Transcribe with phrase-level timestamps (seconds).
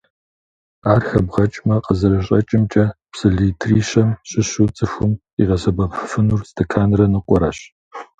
[0.91, 7.59] Ар хэбгъэкӀмэ, къызэрыщӀэкӀымкӀэ, псы литри щэм щыщу цӀыхум къигъэсэбэпыфынур стэканрэ ныкъуэрэщ.